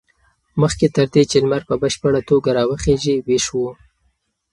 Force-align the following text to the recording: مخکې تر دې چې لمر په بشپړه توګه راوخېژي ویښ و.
مخکې 0.61 0.87
تر 0.95 1.07
دې 1.13 1.23
چې 1.31 1.37
لمر 1.43 1.61
په 1.69 1.75
بشپړه 1.81 2.21
توګه 2.29 2.49
راوخېژي 2.57 3.15
ویښ 3.27 3.45
و. 3.53 3.55